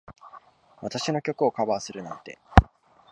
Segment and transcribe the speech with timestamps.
[0.81, 2.39] 私の曲をカバーするなんて。